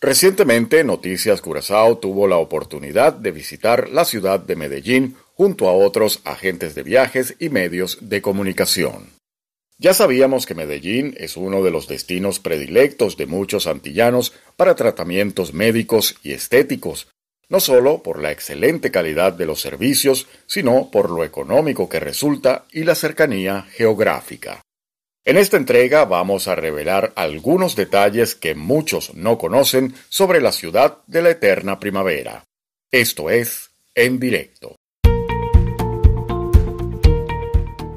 [0.00, 6.20] Recientemente, Noticias Curazao tuvo la oportunidad de visitar la ciudad de Medellín junto a otros
[6.24, 9.10] agentes de viajes y medios de comunicación.
[9.78, 15.54] Ya sabíamos que Medellín es uno de los destinos predilectos de muchos antillanos para tratamientos
[15.54, 17.08] médicos y estéticos,
[17.48, 22.66] no solo por la excelente calidad de los servicios, sino por lo económico que resulta
[22.70, 24.65] y la cercanía geográfica.
[25.28, 30.98] En esta entrega vamos a revelar algunos detalles que muchos no conocen sobre la ciudad
[31.08, 32.44] de la eterna primavera.
[32.92, 34.76] Esto es En directo.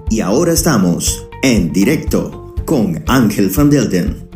[0.10, 4.29] Y ahora estamos en directo con Ángel Van Delden.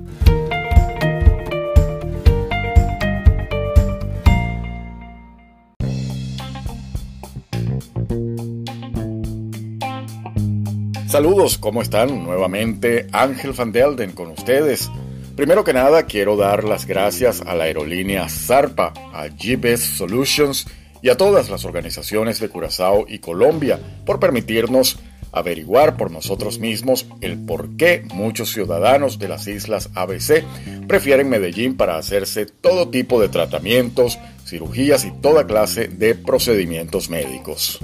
[11.14, 12.24] Saludos, ¿cómo están?
[12.24, 14.90] Nuevamente Ángel Van Delden con ustedes.
[15.36, 20.66] Primero que nada, quiero dar las gracias a la aerolínea Zarpa, a GBS Solutions
[21.04, 24.98] y a todas las organizaciones de Curazao y Colombia por permitirnos
[25.32, 30.44] averiguar por nosotros mismos el por qué muchos ciudadanos de las islas ABC
[30.88, 37.80] prefieren Medellín para hacerse todo tipo de tratamientos, cirugías y toda clase de procedimientos médicos.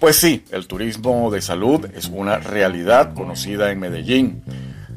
[0.00, 4.42] Pues sí, el turismo de salud es una realidad conocida en Medellín.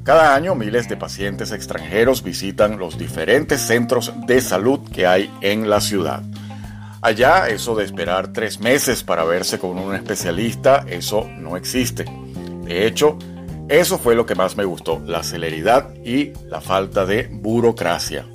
[0.03, 5.70] Cada año miles de pacientes extranjeros visitan los diferentes centros de salud que hay en
[5.70, 6.22] la ciudad.
[7.02, 12.03] Allá eso de esperar tres meses para verse con un especialista, eso no existe.
[12.66, 13.17] De hecho,
[13.70, 18.25] eso fue lo que más me gustó, la celeridad y la falta de burocracia.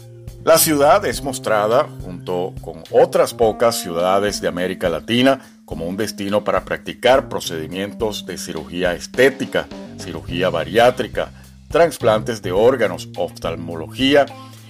[0.44, 6.44] La ciudad es mostrada, junto con otras pocas ciudades de América Latina, como un destino
[6.44, 9.66] para practicar procedimientos de cirugía estética,
[9.98, 11.30] cirugía bariátrica,
[11.68, 14.26] trasplantes de órganos, oftalmología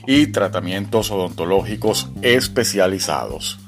[0.07, 3.59] y tratamientos odontológicos especializados.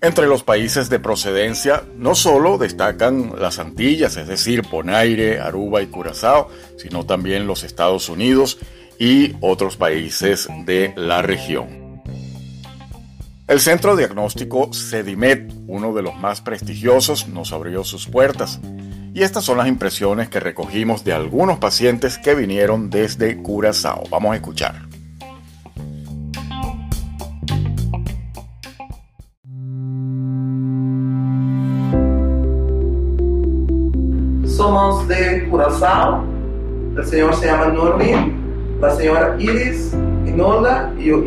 [0.00, 5.86] Entre los países de procedencia no solo destacan las Antillas, es decir, Bonaire, Aruba y
[5.86, 8.58] Curazao, sino también los Estados Unidos
[8.98, 11.83] y otros países de la región.
[13.54, 18.58] El centro diagnóstico Sedimet, uno de los más prestigiosos, nos abrió sus puertas.
[19.14, 24.02] Y estas son las impresiones que recogimos de algunos pacientes que vinieron desde Curazao.
[24.10, 24.74] Vamos a escuchar.
[34.48, 36.24] Somos de Curazao.
[36.96, 39.92] El señor se llama Normin, la señora Iris,
[40.26, 41.22] Inola y yo,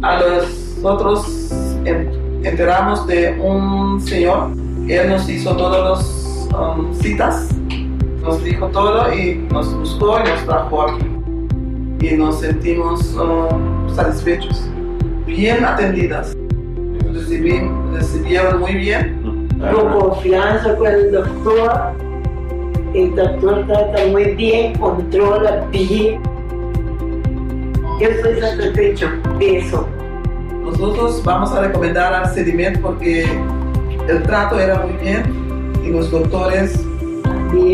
[0.00, 1.48] A los nosotros
[2.42, 4.48] enteramos de un señor,
[4.88, 7.50] él nos hizo todas las um, citas,
[8.20, 11.06] nos dijo todo y nos buscó y nos trajo aquí.
[12.00, 14.68] Y nos sentimos um, satisfechos,
[15.24, 16.36] bien atendidas.
[17.92, 19.48] recibieron muy bien.
[19.72, 21.92] Con confianza con el doctor.
[22.92, 26.20] El doctor trata muy bien, controla bien.
[28.00, 29.86] Yo estoy satisfecho de eso.
[30.62, 33.26] Nosotros vamos a recomendar al Sediment porque
[34.08, 36.80] el trato era muy bien y los doctores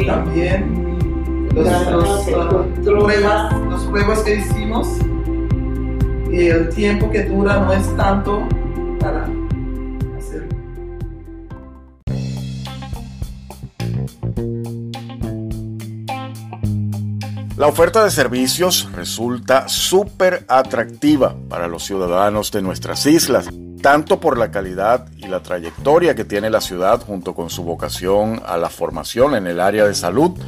[0.07, 0.79] también.
[1.55, 2.25] Los,
[2.85, 4.99] pruebas, los pruebas que hicimos
[6.31, 8.47] y el tiempo que dura no es tanto
[9.01, 9.27] para
[17.59, 23.49] La oferta de servicios resulta súper atractiva para los ciudadanos de nuestras islas,
[23.83, 28.41] tanto por la calidad y la trayectoria que tiene la ciudad junto con su vocación
[28.47, 30.39] a la formación en el área de salud,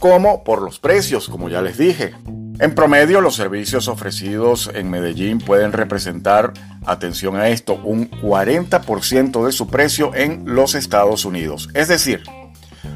[0.00, 2.16] como por los precios, como ya les dije.
[2.58, 6.52] En promedio, los servicios ofrecidos en Medellín pueden representar,
[6.84, 11.68] atención a esto, un 40% de su precio en los Estados Unidos.
[11.74, 12.24] Es decir,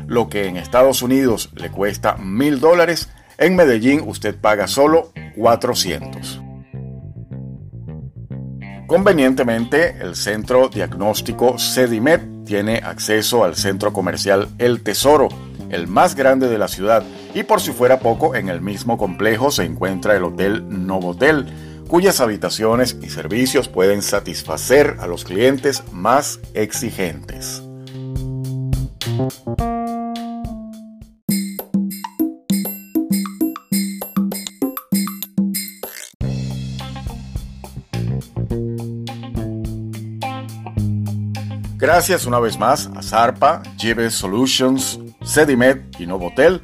[0.09, 6.43] lo que en Estados Unidos le cuesta mil dólares, en Medellín usted paga solo 400.
[8.87, 15.29] Convenientemente, el centro diagnóstico Sedimet tiene acceso al centro comercial El Tesoro,
[15.71, 17.05] el más grande de la ciudad,
[17.35, 21.47] y por si fuera poco, en el mismo complejo se encuentra el Hotel Novotel,
[21.87, 27.63] cuyas habitaciones y servicios pueden satisfacer a los clientes más exigentes.
[41.79, 46.61] Gracias una vez más a Zarpa, Gives Solutions, Sedimet y Novotel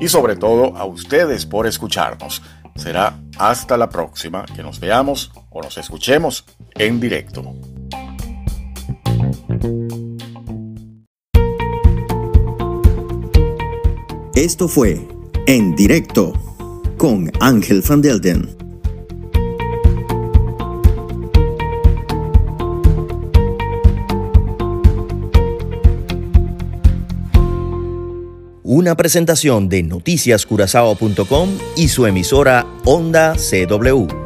[0.00, 2.42] y sobre todo a ustedes por escucharnos.
[2.76, 6.44] será hasta la próxima que nos veamos o nos escuchemos
[6.76, 7.42] en directo.
[14.36, 15.08] Esto fue
[15.48, 16.34] En Directo
[16.98, 18.61] con Ángel Van Delden.
[28.74, 34.21] Una presentación de noticiascurazao.com y su emisora Onda CW.